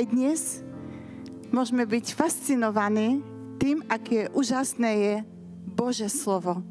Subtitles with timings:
[0.00, 0.64] Aj dnes
[1.52, 3.20] môžeme byť fascinovaní
[3.60, 5.14] tým, aké úžasné je
[5.76, 6.64] Bože slovo.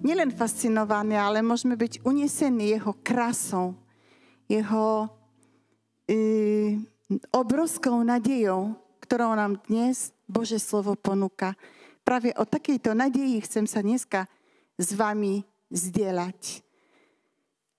[0.00, 3.76] Nielen fascinovaní, ale môžeme byť unesení jeho krásou,
[4.48, 5.12] jeho
[6.08, 6.80] e,
[7.36, 11.52] obrovskou nadejou, ktorou nám dnes Bože slovo ponúka.
[12.00, 14.24] Práve o takejto nadeji chcem sa dneska
[14.80, 16.64] s vami zdieľať.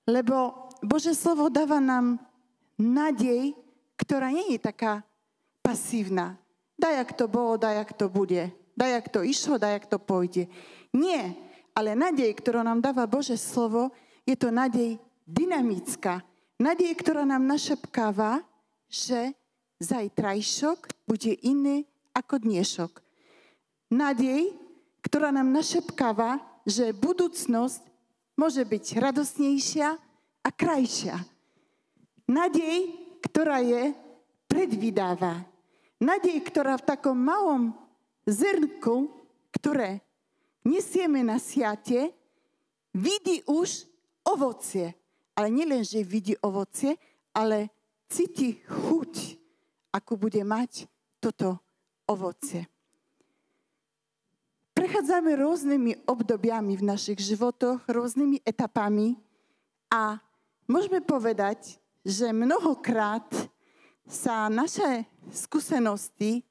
[0.06, 2.22] Lebo Bože slovo dáva nám
[2.78, 3.65] nádej,
[3.96, 5.04] ktorá nie je taká
[5.64, 6.38] pasívna.
[6.76, 8.52] Daj, ak to bolo, daj, ak to bude.
[8.76, 10.52] Daj, ak to išlo, daj, ak to pôjde.
[10.92, 11.36] Nie,
[11.72, 13.92] ale nádej, ktorú nám dáva Bože slovo,
[14.28, 16.24] je to nádej dynamická.
[16.60, 18.44] Nádej, ktorá nám našepkáva,
[18.88, 19.36] že
[19.84, 21.84] zajtrajšok bude iný
[22.16, 23.04] ako dnešok.
[23.92, 24.56] Nádej,
[25.04, 27.84] ktorá nám našepkáva, že budúcnosť
[28.40, 29.90] môže byť radosnejšia
[30.44, 31.20] a krajšia.
[32.26, 33.92] Nádej, ktorá je
[34.46, 35.42] predvydáva.
[35.98, 37.74] Nádej, ktorá v takom malom
[38.30, 39.10] zrnku,
[39.50, 40.06] ktoré
[40.62, 42.14] nesieme na siate,
[42.94, 43.90] vidí už
[44.28, 44.94] ovocie.
[45.36, 46.96] Ale nielen, že vidí ovocie,
[47.36, 47.74] ale
[48.08, 49.36] cíti chuť,
[49.92, 50.88] ako bude mať
[51.20, 51.60] toto
[52.08, 52.70] ovocie.
[54.76, 59.16] Prechádzame rôznymi obdobiami v našich životoch, rôznymi etapami
[59.88, 60.20] a
[60.68, 63.26] môžeme povedať, že mnohokrát
[64.06, 66.46] sa naše skúsenosti,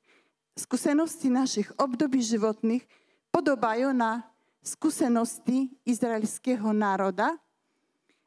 [0.58, 2.82] skúsenosti našich období životných
[3.30, 4.26] podobajú na
[4.58, 7.38] skúsenosti izraelského národa.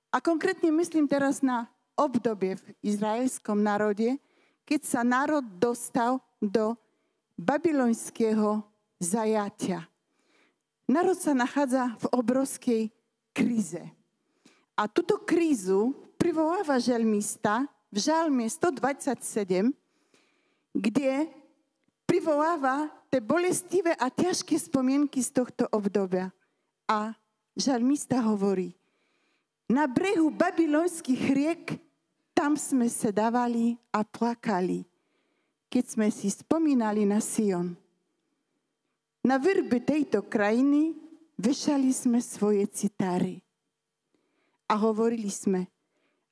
[0.08, 1.68] A konkrétne myslím teraz na
[2.00, 4.16] obdobie v izraelskom národe,
[4.64, 6.80] keď sa národ dostal do
[7.36, 8.64] babylonského
[9.04, 9.84] zajatia.
[10.88, 12.82] Národ sa nachádza v obrovskej
[13.36, 13.84] kríze.
[14.80, 19.72] A túto krízu privoláva želmista v žalme 127,
[20.76, 21.32] kde
[22.04, 26.36] privoláva tie bolestivé a ťažké spomienky z tohto obdobia.
[26.84, 27.16] A
[27.56, 28.76] žalmista hovorí,
[29.72, 31.80] na brehu babylonských riek
[32.36, 34.84] tam sme sa dávali a plakali,
[35.72, 37.72] keď sme si spomínali na Sion.
[39.24, 40.92] Na vrbe tejto krajiny
[41.40, 43.40] vešali sme svoje citáry
[44.68, 45.72] a hovorili sme,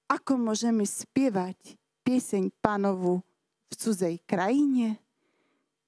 [0.05, 3.25] ako môžeme spievať pieseň pánovu
[3.69, 5.01] v cudzej krajine?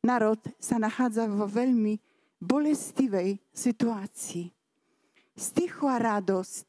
[0.01, 1.99] Národ sa nachádza vo veľmi
[2.41, 4.49] bolestivej situácii.
[5.37, 6.67] Stichla radosť,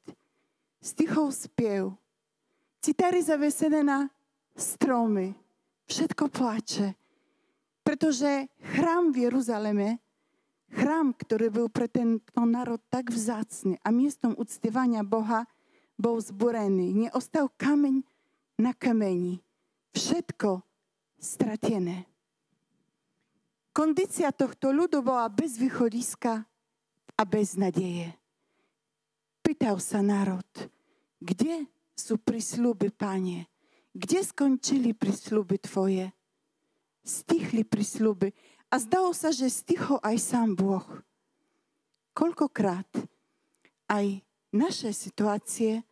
[0.81, 1.97] stichol spiev,
[2.85, 4.09] citári zavesené na
[4.53, 5.33] stromy,
[5.89, 6.93] všetko plače.
[7.81, 9.89] Pretože chrám v Jeruzaleme,
[10.69, 15.49] chrám, ktorý byl pre tento národ tak vzácný a miestom uctievania Boha,
[15.99, 16.95] bol zborený.
[16.95, 18.07] Neostal kameň
[18.63, 19.43] na kameni.
[19.93, 20.63] Všetko
[21.19, 22.07] stratené.
[23.75, 26.47] Kondícia tohto ľudu bola bez východiska
[27.19, 28.15] a bez nadeje.
[29.43, 30.47] Pýtal sa národ,
[31.19, 31.67] kde
[31.99, 33.51] sú prisľuby, páne?
[33.95, 36.15] Kde skončili prisľuby tvoje?
[37.03, 38.31] Stichli prisľuby
[38.71, 40.85] a zdalo sa, že stichol aj sám Boh.
[42.13, 42.87] Koľkokrát
[43.89, 44.21] aj
[44.53, 45.88] naše situácie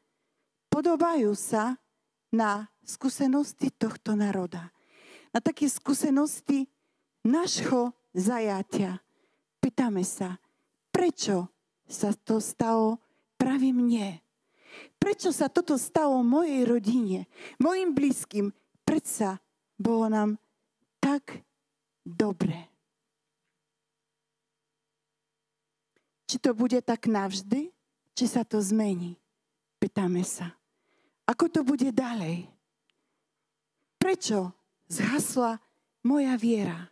[0.77, 1.81] podobajú sa
[2.29, 4.69] na skúsenosti tohto národa.
[5.33, 6.69] Na také skúsenosti
[7.25, 9.01] našho zajatia.
[9.57, 10.37] Pýtame sa,
[10.93, 11.49] prečo
[11.89, 13.01] sa to stalo
[13.41, 14.21] práve mne?
[15.01, 17.25] Prečo sa toto stalo mojej rodine,
[17.57, 18.53] mojim blízkym?
[18.85, 19.41] Predsa
[19.81, 20.31] bolo nám
[21.01, 21.41] tak
[22.05, 22.69] dobre.
[26.29, 27.73] Či to bude tak navždy,
[28.13, 29.17] či sa to zmení?
[29.81, 30.53] Pýtame sa.
[31.27, 32.47] Ako to bude ďalej?
[33.99, 34.55] Prečo
[34.87, 35.59] zhasla
[36.07, 36.87] moja viera?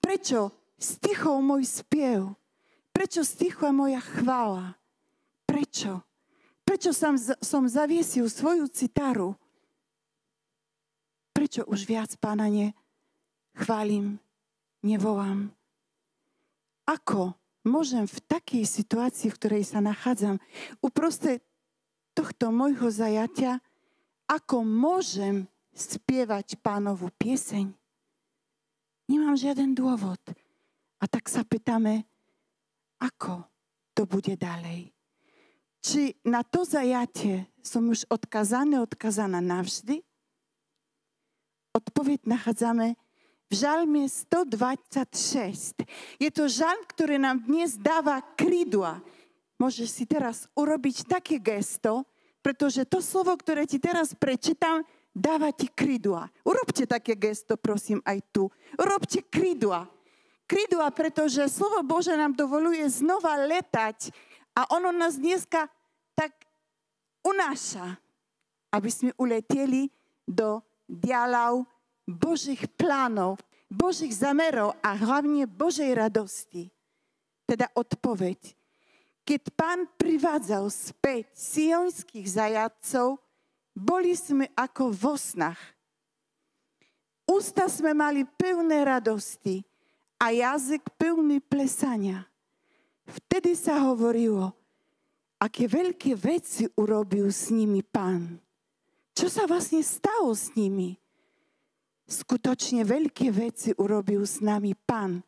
[0.00, 2.32] Prečo stichol môj spiev?
[2.96, 4.80] Prečo stichla moja chvála?
[5.44, 6.00] Prečo?
[6.64, 9.36] Prečo som, som zaviesil svoju citaru?
[11.36, 12.72] Prečo už viac, pána, ne
[13.60, 14.16] chválim,
[14.80, 15.52] nevolám?
[16.88, 17.36] Ako
[17.66, 20.40] môžem v takej situácii, v ktorej sa nachádzam,
[20.80, 21.44] uprostred
[22.20, 23.64] tohto môjho zajatia,
[24.28, 27.72] ako môžem spievať pánovu pieseň?
[29.08, 30.20] Nemám žiaden dôvod.
[31.00, 32.04] A tak sa pýtame,
[33.00, 33.48] ako
[33.96, 34.92] to bude ďalej.
[35.80, 40.04] Či na to zajatie som už odkazaný, odkazaná navždy?
[41.72, 43.00] Odpoveď nachádzame
[43.48, 45.88] v žalme 126.
[46.20, 49.00] Je to žalm, ktorý nám dnes dáva krídla.
[49.60, 52.08] Môžeš si teraz urobiť také gesto,
[52.40, 54.80] pretože to slovo, ktoré ti teraz prečítam,
[55.12, 56.32] dáva ti krydla.
[56.48, 58.48] Urobte také gesto, prosím, aj tu.
[58.80, 59.84] Urobte krydla.
[60.48, 64.10] Krydla, pretože slovo Bože nám dovoluje znova letať
[64.56, 65.68] a ono nás dneska
[66.16, 66.32] tak
[67.22, 68.00] unáša,
[68.72, 69.92] aby sme uleteli
[70.24, 71.62] do dialav
[72.08, 73.38] Božích plánov,
[73.70, 76.72] Božích zamerov a hlavne Božej radosti.
[77.46, 78.59] Teda odpoveď.
[79.24, 83.20] Keď pán privádzal späť sionských zajadcov,
[83.76, 85.60] boli sme ako vo snach.
[87.30, 89.62] Ústa sme mali pevné radosti
[90.18, 92.26] a jazyk plný plesania.
[93.06, 94.50] Vtedy sa hovorilo,
[95.38, 98.42] aké veľké veci urobil s nimi pán.
[99.14, 100.98] Čo sa vlastne stalo s nimi?
[102.10, 105.22] Skutočne veľké veci urobil s nami pán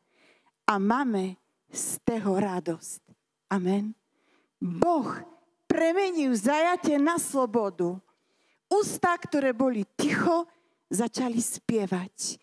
[0.67, 1.39] a máme
[1.71, 3.12] z toho radosť.
[3.53, 3.93] Amen.
[4.57, 5.13] Boh
[5.69, 8.01] premenil zajatie na slobodu.
[8.73, 10.49] Ústa, ktoré boli ticho,
[10.89, 12.41] začali spievať.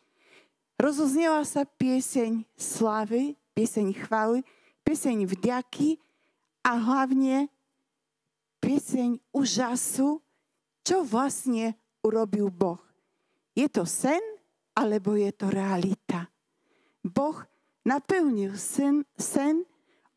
[0.77, 4.45] Rozoznela sa pieseň slávy, pieseň chvály,
[4.85, 5.97] pieseň vďaky
[6.61, 7.49] a hlavne
[8.61, 10.21] pieseň úžasu,
[10.85, 11.73] čo vlastne
[12.05, 12.79] urobil Boh.
[13.57, 14.21] Je to sen,
[14.77, 16.29] alebo je to realita?
[17.01, 17.41] Boh
[17.81, 19.65] naplnil sen, sen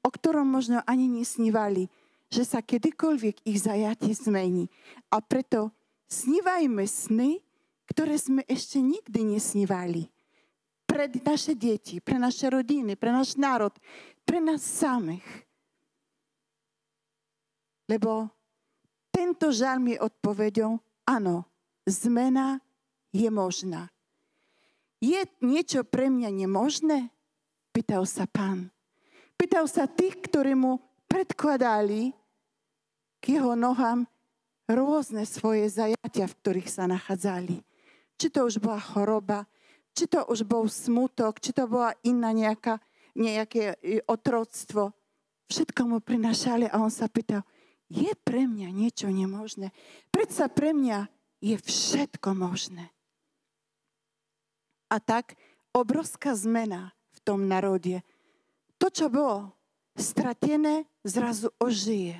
[0.03, 1.87] o ktorom možno ani nesnívali,
[2.33, 4.67] že sa kedykoľvek ich zajatie zmení.
[5.15, 5.71] A preto
[6.11, 7.39] snívajme sny,
[7.87, 10.09] ktoré sme ešte nikdy nesnívali.
[10.89, 13.73] Pre naše deti, pre naše rodiny, pre náš národ,
[14.25, 15.25] pre nás samých.
[17.89, 18.29] Lebo
[19.13, 21.45] tento žalm je odpovedou, áno,
[21.85, 22.61] zmena
[23.13, 23.93] je možná.
[25.03, 27.13] Je niečo pre mňa nemožné?
[27.77, 28.73] Pýtal sa pán.
[29.37, 30.81] Pýtal sa tých, ktorí mu
[31.11, 32.15] predkladali
[33.23, 34.09] k jeho nohám
[34.67, 37.61] rôzne svoje zajatia, v ktorých sa nachádzali.
[38.17, 39.45] Či to už bola choroba,
[39.93, 42.81] či to už bol smutok, či to bola iná nejaká,
[43.19, 44.95] nejaké e, otroctvo.
[45.53, 47.45] Všetko mu prinašali a on sa pýtal,
[47.93, 49.69] je pre mňa niečo nemožné?
[50.09, 51.13] Predsa pre mňa
[51.45, 52.89] je všetko možné.
[54.89, 55.37] A tak
[55.77, 58.01] obrovská zmena v tom narode
[58.83, 59.55] to, čo bolo
[59.95, 62.19] stratené, zrazu ožije.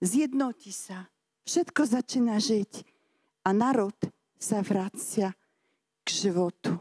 [0.00, 1.12] Zjednotí sa.
[1.44, 2.88] Všetko začína žiť.
[3.44, 3.92] A národ
[4.40, 5.36] sa vracia
[6.00, 6.80] k životu.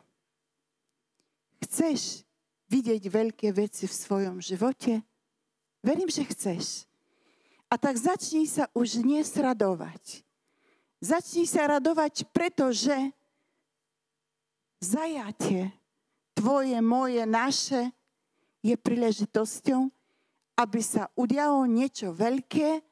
[1.60, 2.24] Chceš
[2.72, 5.04] vidieť veľké veci v svojom živote?
[5.84, 6.88] Verím, že chceš.
[7.68, 10.24] A tak začni sa už dnes radovať.
[11.04, 12.96] Začni sa radovať, pretože
[14.80, 15.68] zajatie
[16.32, 17.92] tvoje, moje, naše
[18.60, 19.82] je príležitosťou,
[20.60, 22.84] aby sa udialo niečo veľké,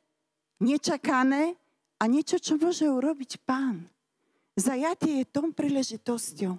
[0.64, 1.56] nečakané
[2.00, 3.84] a niečo, čo môže urobiť pán.
[4.58, 6.56] Zajatie je tom príležitosťou.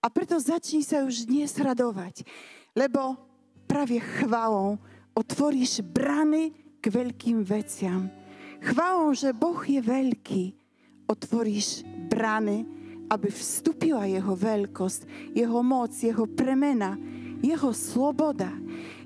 [0.00, 2.24] A preto začni sa už dnes radovať,
[2.72, 3.20] lebo
[3.68, 4.80] práve chvalou
[5.12, 8.08] otvoríš brany k veľkým veciam.
[8.64, 10.44] Chvalou, že Boh je veľký,
[11.04, 12.64] otvoríš brany,
[13.12, 16.96] aby vstúpila jeho veľkosť, jeho moc, jeho premena,
[17.40, 18.52] jeho sloboda.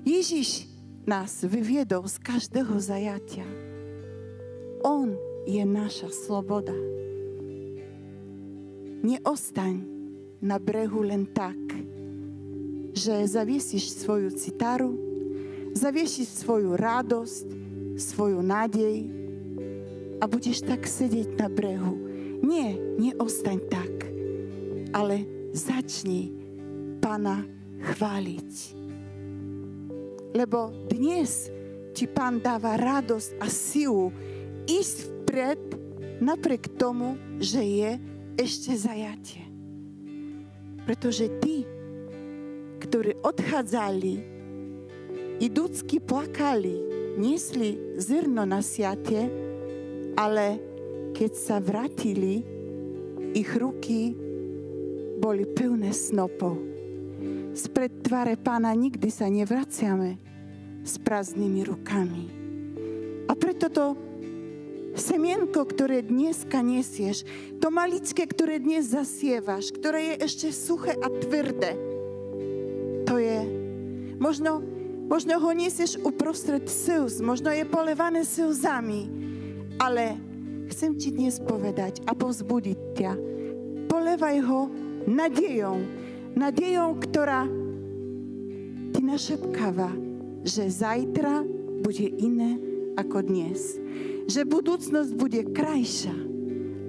[0.03, 0.67] Ježiš
[1.07, 3.47] nás vyviedol z každého zajatia.
[4.83, 5.15] On
[5.47, 6.75] je naša sloboda.
[9.05, 9.85] Neostaň
[10.41, 11.57] na brehu len tak,
[12.93, 14.97] že zaviesiš svoju citaru,
[15.77, 17.47] zaviesiš svoju radosť,
[17.97, 19.09] svoju nádej
[20.19, 21.93] a budeš tak sedieť na brehu.
[22.45, 23.93] Nie, neostaň tak,
[24.93, 26.33] ale začni
[27.01, 27.54] Pana
[27.85, 28.53] chváliť.
[30.35, 31.53] Lebo dnes
[31.95, 34.11] ti Pán dáva radosť a silu
[34.67, 35.61] ísť vpred
[36.19, 37.91] napriek tomu, že je
[38.35, 39.45] ešte zajatie.
[40.83, 41.63] Pretože tí,
[42.83, 44.15] ktorí odchádzali,
[45.39, 46.75] idúcky plakali,
[47.15, 49.31] niesli zrno na siate,
[50.19, 50.59] ale
[51.15, 52.43] keď sa vrátili,
[53.31, 54.11] ich ruky
[55.15, 56.74] boli plné snopov
[57.55, 60.19] spred tváre pána nikdy sa nevraciame
[60.83, 62.25] s prázdnymi rukami.
[63.25, 63.95] A preto to
[64.93, 67.23] semienko, ktoré dneska nesieš,
[67.57, 71.73] to maličké, ktoré dnes zasievaš, ktoré je ešte suché a tvrdé,
[73.07, 73.39] to je,
[74.19, 74.63] možno,
[75.07, 79.07] možno ho nesieš uprostred slz, možno je polevané slzami,
[79.79, 80.15] ale
[80.71, 83.13] chcem ti dnes povedať a povzbudiť ťa,
[83.91, 84.61] polevaj ho
[85.05, 86.04] nadejou,
[86.35, 87.47] nadiejou, ktorá
[88.91, 89.91] ti našepkáva,
[90.45, 91.41] že zajtra
[91.81, 92.59] bude iné
[92.99, 93.79] ako dnes.
[94.29, 96.15] Že budúcnosť bude krajšia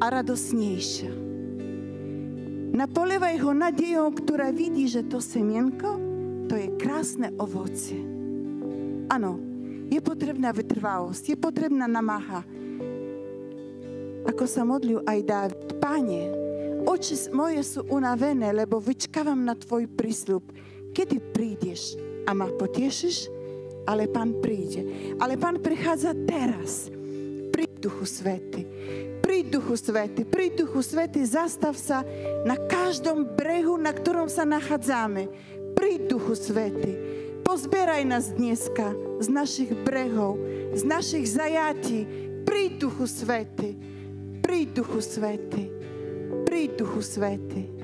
[0.02, 1.12] a radosnejšia.
[2.76, 5.96] Napolievaj ho nadiejou, ktorá vidí, že to semienko,
[6.50, 8.04] to je krásne ovocie.
[9.08, 9.40] Áno,
[9.88, 12.44] je potrebná vytrvalosť, je potrebná namaha.
[14.26, 16.45] Ako sa modlil aj Dávid, Pane,
[16.86, 20.42] oči moje sú unavené, lebo vyčkávam na Tvoj prísľub.
[20.94, 23.28] Kedy prídeš a ma potešiš?
[23.86, 25.14] Ale Pán príde.
[25.20, 26.90] Ale Pán prichádza teraz.
[27.54, 28.62] Pri Duchu Svety.
[29.22, 30.26] Pri Duchu Svety.
[30.26, 32.02] Pri Duchu Svety zastav sa
[32.42, 35.30] na každom brehu, na ktorom sa nachádzame.
[35.78, 36.92] Pri Duchu Svety.
[37.46, 38.90] Pozbieraj nás dneska
[39.22, 40.34] z našich brehov,
[40.74, 42.02] z našich zajatí.
[42.42, 43.78] Pri Duchu Svety.
[44.42, 45.70] Pri Duchu Svety.
[46.56, 47.75] Pri Duchu Svety.